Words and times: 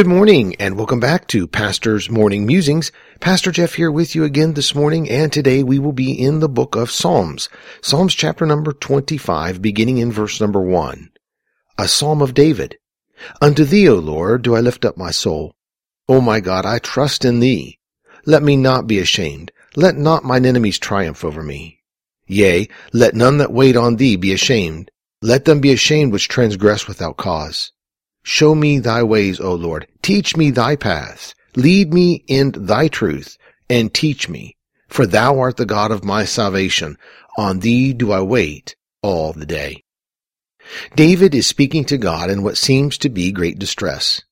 Good 0.00 0.06
morning 0.06 0.56
and 0.58 0.78
welcome 0.78 0.98
back 0.98 1.26
to 1.26 1.46
Pastor's 1.46 2.08
Morning 2.08 2.46
Musings. 2.46 2.90
Pastor 3.20 3.52
Jeff 3.52 3.74
here 3.74 3.90
with 3.90 4.14
you 4.14 4.24
again 4.24 4.54
this 4.54 4.74
morning 4.74 5.10
and 5.10 5.30
today 5.30 5.62
we 5.62 5.78
will 5.78 5.92
be 5.92 6.12
in 6.12 6.40
the 6.40 6.48
book 6.48 6.74
of 6.74 6.90
Psalms. 6.90 7.50
Psalms 7.82 8.14
chapter 8.14 8.46
number 8.46 8.72
25 8.72 9.60
beginning 9.60 9.98
in 9.98 10.10
verse 10.10 10.40
number 10.40 10.62
1. 10.62 11.10
A 11.76 11.86
Psalm 11.86 12.22
of 12.22 12.32
David. 12.32 12.78
Unto 13.42 13.62
thee, 13.62 13.90
O 13.90 13.96
Lord, 13.96 14.40
do 14.40 14.54
I 14.54 14.60
lift 14.60 14.86
up 14.86 14.96
my 14.96 15.10
soul. 15.10 15.54
O 16.08 16.22
my 16.22 16.40
God, 16.40 16.64
I 16.64 16.78
trust 16.78 17.26
in 17.26 17.40
thee. 17.40 17.78
Let 18.24 18.42
me 18.42 18.56
not 18.56 18.86
be 18.86 19.00
ashamed. 19.00 19.52
Let 19.76 19.98
not 19.98 20.24
mine 20.24 20.46
enemies 20.46 20.78
triumph 20.78 21.26
over 21.26 21.42
me. 21.42 21.82
Yea, 22.26 22.70
let 22.94 23.14
none 23.14 23.36
that 23.36 23.52
wait 23.52 23.76
on 23.76 23.96
thee 23.96 24.16
be 24.16 24.32
ashamed. 24.32 24.90
Let 25.20 25.44
them 25.44 25.60
be 25.60 25.72
ashamed 25.72 26.14
which 26.14 26.28
transgress 26.28 26.88
without 26.88 27.18
cause. 27.18 27.72
Show 28.22 28.54
me 28.54 28.78
thy 28.78 29.02
ways, 29.02 29.40
O 29.40 29.54
Lord. 29.54 29.86
Teach 30.02 30.36
me 30.36 30.50
thy 30.50 30.76
paths. 30.76 31.34
Lead 31.56 31.92
me 31.92 32.24
in 32.26 32.52
thy 32.52 32.88
truth 32.88 33.36
and 33.68 33.92
teach 33.92 34.28
me. 34.28 34.56
For 34.88 35.06
thou 35.06 35.38
art 35.38 35.56
the 35.56 35.66
God 35.66 35.90
of 35.90 36.04
my 36.04 36.24
salvation. 36.24 36.96
On 37.38 37.60
thee 37.60 37.92
do 37.92 38.12
I 38.12 38.20
wait 38.20 38.76
all 39.02 39.32
the 39.32 39.46
day. 39.46 39.84
David 40.94 41.34
is 41.34 41.46
speaking 41.46 41.84
to 41.86 41.98
God 41.98 42.30
in 42.30 42.42
what 42.42 42.56
seems 42.56 42.98
to 42.98 43.08
be 43.08 43.32
great 43.32 43.58
distress. 43.58 44.22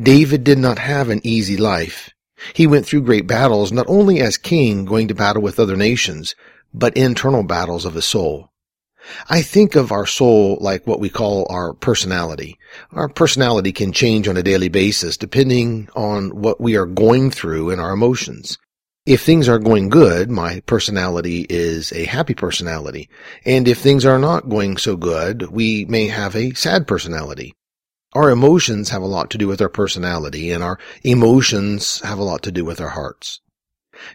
David 0.00 0.44
did 0.44 0.58
not 0.58 0.78
have 0.78 1.10
an 1.10 1.20
easy 1.24 1.56
life. 1.56 2.10
He 2.52 2.66
went 2.66 2.86
through 2.86 3.02
great 3.02 3.26
battles, 3.26 3.72
not 3.72 3.86
only 3.88 4.20
as 4.20 4.36
king 4.36 4.84
going 4.84 5.08
to 5.08 5.14
battle 5.14 5.42
with 5.42 5.58
other 5.58 5.76
nations, 5.76 6.34
but 6.72 6.96
internal 6.96 7.42
battles 7.42 7.84
of 7.84 7.94
his 7.94 8.04
soul. 8.04 8.50
I 9.28 9.42
think 9.42 9.74
of 9.74 9.92
our 9.92 10.06
soul 10.06 10.58
like 10.60 10.86
what 10.86 11.00
we 11.00 11.08
call 11.08 11.46
our 11.50 11.74
personality. 11.74 12.58
Our 12.92 13.08
personality 13.08 13.72
can 13.72 13.92
change 13.92 14.28
on 14.28 14.36
a 14.36 14.42
daily 14.42 14.68
basis 14.68 15.16
depending 15.16 15.88
on 15.94 16.30
what 16.30 16.60
we 16.60 16.76
are 16.76 16.86
going 16.86 17.30
through 17.30 17.70
and 17.70 17.80
our 17.80 17.92
emotions. 17.92 18.58
If 19.06 19.22
things 19.22 19.48
are 19.48 19.58
going 19.58 19.90
good, 19.90 20.30
my 20.30 20.60
personality 20.60 21.46
is 21.50 21.92
a 21.92 22.04
happy 22.04 22.34
personality. 22.34 23.10
And 23.44 23.68
if 23.68 23.78
things 23.78 24.06
are 24.06 24.18
not 24.18 24.48
going 24.48 24.78
so 24.78 24.96
good, 24.96 25.50
we 25.50 25.84
may 25.84 26.08
have 26.08 26.34
a 26.34 26.54
sad 26.54 26.86
personality. 26.86 27.54
Our 28.14 28.30
emotions 28.30 28.90
have 28.90 29.02
a 29.02 29.06
lot 29.06 29.30
to 29.30 29.38
do 29.38 29.46
with 29.46 29.60
our 29.60 29.68
personality 29.68 30.52
and 30.52 30.62
our 30.62 30.78
emotions 31.02 32.00
have 32.00 32.18
a 32.18 32.24
lot 32.24 32.42
to 32.44 32.52
do 32.52 32.64
with 32.64 32.80
our 32.80 32.90
hearts. 32.90 33.40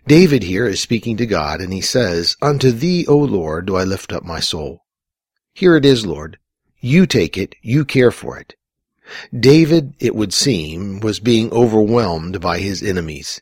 David 0.08 0.44
here 0.44 0.66
is 0.66 0.81
speaking 0.81 1.17
to 1.17 1.25
God 1.25 1.61
and 1.61 1.72
he 1.72 1.81
says, 1.81 2.35
Unto 2.41 2.72
thee, 2.72 3.05
O 3.08 3.17
Lord, 3.17 3.66
do 3.66 3.75
I 3.75 3.83
lift 3.83 4.11
up 4.11 4.23
my 4.23 4.39
soul. 4.39 4.83
Here 5.53 5.75
it 5.75 5.85
is, 5.85 6.05
Lord. 6.05 6.38
You 6.80 7.05
take 7.05 7.38
it. 7.38 7.55
You 7.61 7.85
care 7.85 8.11
for 8.11 8.38
it. 8.38 8.55
David, 9.38 9.95
it 10.00 10.16
would 10.16 10.33
seem, 10.33 11.00
was 11.00 11.19
being 11.19 11.52
overwhelmed 11.52 12.39
by 12.39 12.59
his 12.59 12.83
enemies. 12.83 13.41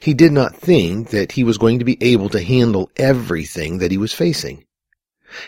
He 0.00 0.14
did 0.14 0.32
not 0.32 0.56
think 0.56 1.10
that 1.10 1.32
he 1.32 1.44
was 1.44 1.58
going 1.58 1.78
to 1.78 1.84
be 1.84 1.98
able 2.00 2.28
to 2.30 2.42
handle 2.42 2.90
everything 2.96 3.78
that 3.78 3.90
he 3.90 3.98
was 3.98 4.12
facing. 4.12 4.64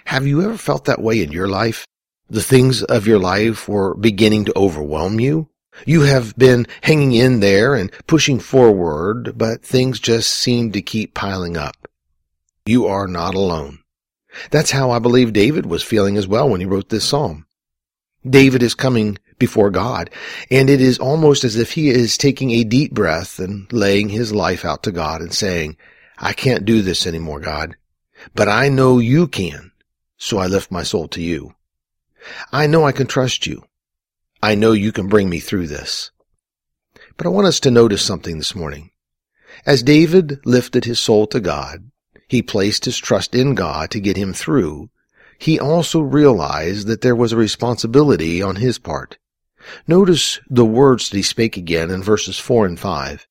Have 0.06 0.26
you 0.26 0.42
ever 0.42 0.56
felt 0.56 0.84
that 0.86 1.02
way 1.02 1.22
in 1.22 1.32
your 1.32 1.48
life? 1.48 1.86
The 2.28 2.42
things 2.42 2.82
of 2.82 3.06
your 3.06 3.18
life 3.18 3.68
were 3.68 3.94
beginning 3.94 4.46
to 4.46 4.58
overwhelm 4.58 5.20
you? 5.20 5.48
You 5.86 6.02
have 6.02 6.36
been 6.36 6.66
hanging 6.82 7.12
in 7.12 7.40
there 7.40 7.74
and 7.74 7.92
pushing 8.06 8.38
forward, 8.38 9.36
but 9.36 9.62
things 9.62 9.98
just 10.00 10.34
seem 10.34 10.72
to 10.72 10.82
keep 10.82 11.14
piling 11.14 11.56
up. 11.56 11.88
You 12.64 12.86
are 12.86 13.08
not 13.08 13.34
alone. 13.34 13.80
That's 14.50 14.70
how 14.70 14.90
I 14.90 14.98
believe 14.98 15.32
David 15.32 15.66
was 15.66 15.82
feeling 15.82 16.16
as 16.16 16.26
well 16.26 16.48
when 16.48 16.60
he 16.60 16.66
wrote 16.66 16.88
this 16.88 17.04
psalm. 17.04 17.46
David 18.28 18.62
is 18.62 18.74
coming 18.74 19.18
before 19.38 19.70
God, 19.70 20.10
and 20.50 20.70
it 20.70 20.80
is 20.80 20.98
almost 20.98 21.44
as 21.44 21.56
if 21.56 21.72
he 21.72 21.90
is 21.90 22.16
taking 22.16 22.50
a 22.50 22.64
deep 22.64 22.92
breath 22.92 23.38
and 23.38 23.70
laying 23.72 24.08
his 24.08 24.32
life 24.32 24.64
out 24.64 24.82
to 24.84 24.92
God 24.92 25.20
and 25.20 25.34
saying, 25.34 25.76
I 26.18 26.32
can't 26.32 26.64
do 26.64 26.82
this 26.82 27.06
anymore, 27.06 27.40
God, 27.40 27.76
but 28.34 28.48
I 28.48 28.68
know 28.68 28.98
you 28.98 29.26
can, 29.28 29.72
so 30.16 30.38
I 30.38 30.46
lift 30.46 30.70
my 30.70 30.82
soul 30.82 31.08
to 31.08 31.20
you. 31.20 31.54
I 32.52 32.66
know 32.66 32.86
I 32.86 32.92
can 32.92 33.06
trust 33.06 33.46
you. 33.46 33.64
I 34.44 34.56
know 34.56 34.72
you 34.72 34.92
can 34.92 35.06
bring 35.06 35.30
me 35.30 35.40
through 35.40 35.68
this. 35.68 36.10
But 37.16 37.26
I 37.26 37.30
want 37.30 37.46
us 37.46 37.60
to 37.60 37.70
notice 37.70 38.02
something 38.02 38.36
this 38.36 38.54
morning. 38.54 38.90
As 39.64 39.82
David 39.82 40.38
lifted 40.44 40.84
his 40.84 41.00
soul 41.00 41.26
to 41.28 41.40
God, 41.40 41.90
he 42.28 42.42
placed 42.42 42.84
his 42.84 42.98
trust 42.98 43.34
in 43.34 43.54
God 43.54 43.90
to 43.92 44.00
get 44.00 44.18
him 44.18 44.34
through. 44.34 44.90
He 45.38 45.58
also 45.58 46.00
realized 46.00 46.88
that 46.88 47.00
there 47.00 47.16
was 47.16 47.32
a 47.32 47.38
responsibility 47.38 48.42
on 48.42 48.56
his 48.56 48.78
part. 48.78 49.16
Notice 49.88 50.40
the 50.50 50.66
words 50.66 51.08
that 51.08 51.16
he 51.16 51.22
spake 51.22 51.56
again 51.56 51.90
in 51.90 52.02
verses 52.02 52.38
4 52.38 52.66
and 52.66 52.78
5. 52.78 53.26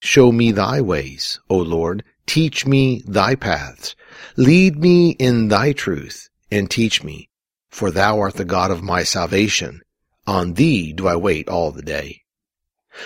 Show 0.00 0.32
me 0.32 0.52
thy 0.52 0.82
ways, 0.82 1.40
O 1.48 1.56
Lord. 1.56 2.04
Teach 2.26 2.66
me 2.66 3.02
thy 3.06 3.36
paths. 3.36 3.96
Lead 4.36 4.76
me 4.76 5.12
in 5.12 5.48
thy 5.48 5.72
truth 5.72 6.28
and 6.50 6.70
teach 6.70 7.02
me, 7.02 7.30
for 7.70 7.90
thou 7.90 8.20
art 8.20 8.34
the 8.34 8.44
God 8.44 8.70
of 8.70 8.82
my 8.82 9.02
salvation. 9.02 9.80
On 10.26 10.54
thee 10.54 10.92
do 10.92 11.08
I 11.08 11.16
wait 11.16 11.48
all 11.48 11.72
the 11.72 11.82
day. 11.82 12.22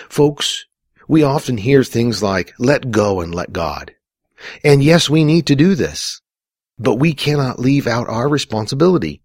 Folks, 0.09 0.65
we 1.07 1.23
often 1.23 1.57
hear 1.57 1.83
things 1.83 2.21
like, 2.21 2.53
let 2.59 2.91
go 2.91 3.21
and 3.21 3.33
let 3.33 3.53
God. 3.53 3.95
And 4.63 4.83
yes, 4.83 5.09
we 5.09 5.23
need 5.23 5.47
to 5.47 5.55
do 5.55 5.73
this, 5.73 6.21
but 6.77 6.95
we 6.95 7.13
cannot 7.13 7.59
leave 7.59 7.87
out 7.87 8.09
our 8.09 8.29
responsibility. 8.29 9.21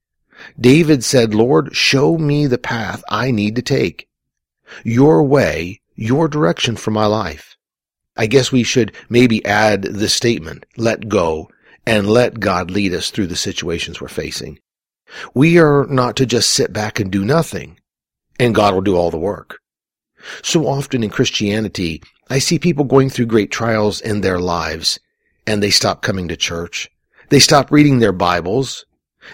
David 0.59 1.05
said, 1.05 1.35
Lord, 1.35 1.77
show 1.77 2.17
me 2.17 2.47
the 2.47 2.59
path 2.59 3.03
I 3.11 3.31
need 3.31 3.57
to 3.57 3.63
take. 3.63 4.09
Your 4.85 5.23
way, 5.23 5.83
your 5.95 6.29
direction 6.29 6.77
for 6.77 6.93
my 6.93 7.07
life. 7.07 7.57
I 8.17 8.27
guess 8.27 8.51
we 8.51 8.63
should 8.63 8.93
maybe 9.09 9.45
add 9.45 9.83
the 9.83 10.09
statement, 10.09 10.65
let 10.77 11.09
go 11.09 11.51
and 11.85 12.09
let 12.09 12.41
God 12.41 12.71
lead 12.71 12.95
us 12.95 13.11
through 13.11 13.27
the 13.27 13.37
situations 13.37 14.01
we're 14.01 14.09
facing. 14.09 14.61
We 15.35 15.59
are 15.59 15.87
not 15.87 16.17
to 16.17 16.27
just 16.27 16.51
sit 16.51 16.73
back 16.73 16.99
and 17.01 17.11
do 17.11 17.25
nothing 17.25 17.79
and 18.39 18.55
God 18.55 18.75
will 18.75 18.81
do 18.81 18.97
all 18.97 19.11
the 19.11 19.19
work. 19.19 19.59
So 20.43 20.67
often 20.67 21.03
in 21.03 21.11
Christianity, 21.11 22.03
I 22.31 22.39
see 22.39 22.59
people 22.59 22.85
going 22.85 23.11
through 23.11 23.27
great 23.27 23.51
trials 23.51 24.01
in 24.01 24.21
their 24.21 24.39
lives 24.39 24.99
and 25.47 25.63
they 25.63 25.71
stop 25.71 26.03
coming 26.03 26.29
to 26.29 26.37
church. 26.37 26.91
They 27.29 27.41
stop 27.41 27.71
reading 27.71 27.99
their 27.99 28.13
Bibles. 28.13 28.85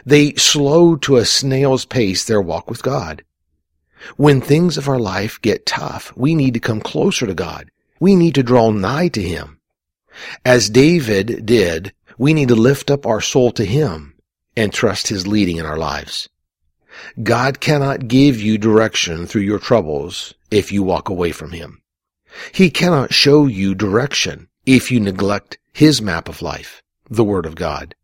They 0.07 0.35
slow 0.35 0.97
to 0.97 1.17
a 1.17 1.25
snail's 1.25 1.85
pace 1.85 2.25
their 2.25 2.41
walk 2.41 2.71
with 2.71 2.83
God. 2.83 3.25
When 4.17 4.41
things 4.41 4.79
of 4.79 4.89
our 4.89 4.99
life 4.99 5.41
get 5.43 5.67
tough, 5.67 6.13
we 6.17 6.35
need 6.35 6.55
to 6.55 6.61
come 6.61 6.81
closer 6.81 7.27
to 7.27 7.35
God. 7.35 7.71
We 8.01 8.15
need 8.15 8.35
to 8.37 8.43
draw 8.43 8.71
nigh 8.71 9.09
to 9.09 9.23
Him. 9.23 9.61
As 10.45 10.71
David 10.71 11.45
did, 11.45 11.93
we 12.17 12.33
need 12.33 12.49
to 12.49 12.55
lift 12.55 12.91
up 12.91 13.07
our 13.07 13.21
soul 13.21 13.51
to 13.53 13.65
Him 13.65 14.15
and 14.57 14.73
trust 14.73 15.09
His 15.09 15.27
leading 15.27 15.57
in 15.57 15.67
our 15.67 15.79
lives. 15.79 16.29
God 17.23 17.61
cannot 17.61 18.09
give 18.09 18.41
you 18.41 18.59
direction 18.59 19.27
through 19.27 19.43
your 19.43 19.59
troubles 19.59 20.35
if 20.51 20.73
you 20.73 20.83
walk 20.83 21.09
away 21.09 21.33
from 21.33 21.53
Him. 21.53 21.83
He 22.53 22.71
cannot 22.71 23.15
show 23.15 23.47
you 23.47 23.75
direction 23.75 24.49
if 24.67 24.91
you 24.91 25.01
neglect 25.01 25.59
His 25.73 26.01
map 26.03 26.29
of 26.29 26.43
life, 26.43 26.83
the 27.09 27.25
Word 27.25 27.47
of 27.47 27.55
God. 27.55 27.95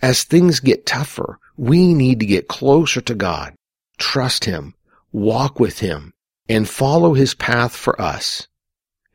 As 0.00 0.24
things 0.24 0.60
get 0.60 0.86
tougher, 0.86 1.38
we 1.56 1.94
need 1.94 2.20
to 2.20 2.26
get 2.26 2.48
closer 2.48 3.00
to 3.02 3.14
God, 3.14 3.54
trust 3.98 4.44
Him, 4.44 4.74
walk 5.12 5.60
with 5.60 5.80
Him, 5.80 6.12
and 6.48 6.68
follow 6.68 7.14
His 7.14 7.34
path 7.34 7.74
for 7.74 8.00
us. 8.00 8.48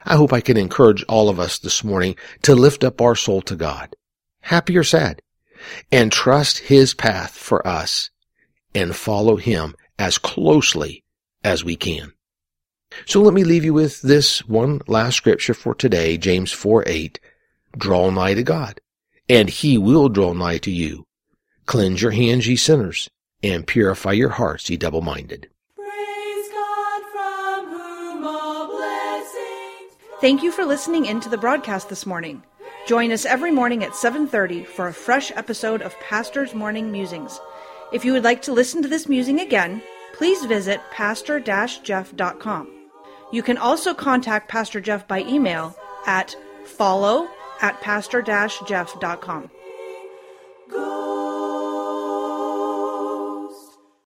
I 0.04 0.16
hope 0.16 0.34
I 0.34 0.42
can 0.42 0.58
encourage 0.58 1.04
all 1.04 1.30
of 1.30 1.40
us 1.40 1.60
this 1.60 1.84
morning 1.84 2.16
to 2.44 2.56
lift 2.56 2.84
up 2.84 3.02
our 3.02 3.16
soul 3.16 3.42
to 3.44 3.56
God, 3.56 3.96
happy 4.42 4.78
or 4.78 4.84
sad, 4.84 5.22
and 5.92 6.12
trust 6.12 6.60
His 6.60 6.94
path 6.94 7.32
for 7.32 7.66
us 7.68 8.10
and 8.74 8.96
follow 8.96 9.36
Him 9.36 9.76
as 10.00 10.18
closely 10.18 11.04
as 11.44 11.64
we 11.64 11.76
can. 11.76 12.14
So 13.06 13.22
let 13.22 13.34
me 13.34 13.44
leave 13.44 13.64
you 13.66 13.74
with 13.74 14.02
this 14.02 14.46
one 14.48 14.82
last 14.88 15.16
scripture 15.16 15.54
for 15.54 15.74
today, 15.74 16.18
James 16.18 16.52
4 16.52 16.84
8. 16.88 17.20
Draw 17.78 18.10
nigh 18.10 18.34
to 18.34 18.44
God, 18.44 18.82
and 19.30 19.50
he 19.50 19.78
will 19.78 20.10
draw 20.10 20.34
nigh 20.34 20.58
to 20.60 20.72
you. 20.72 21.06
Cleanse 21.66 22.02
your 22.02 22.12
hands, 22.12 22.48
ye 22.48 22.58
sinners, 22.58 23.10
and 23.42 23.66
purify 23.66 24.12
your 24.12 24.30
hearts, 24.30 24.70
ye 24.70 24.76
double 24.76 25.02
minded. 25.02 25.48
Thank 30.20 30.44
you 30.44 30.52
for 30.52 30.66
listening 30.66 31.06
in 31.06 31.20
to 31.22 31.30
the 31.30 31.38
broadcast 31.38 31.90
this 31.90 32.06
morning. 32.06 32.44
Join 32.86 33.12
us 33.12 33.26
every 33.26 33.52
morning 33.52 33.84
at 33.84 33.96
7:30 33.96 34.66
for 34.66 34.88
a 34.88 34.94
fresh 34.94 35.32
episode 35.32 35.82
of 35.82 36.00
Pastor's 36.00 36.54
Morning 36.54 36.92
Musings. 36.92 37.40
If 37.92 38.06
you 38.06 38.14
would 38.14 38.24
like 38.24 38.42
to 38.44 38.54
listen 38.54 38.82
to 38.82 38.88
this 38.88 39.10
musing 39.10 39.40
again, 39.42 39.82
please 40.14 40.46
visit 40.46 40.80
pastor-jeff.com. 40.92 42.68
You 43.32 43.44
can 43.44 43.58
also 43.58 43.94
contact 43.94 44.50
Pastor 44.50 44.80
Jeff 44.80 45.08
by 45.08 45.22
email 45.22 45.76
at 46.06 46.36
follow 46.66 47.28
at 47.62 47.80
pastor-jeff.com. 47.82 49.50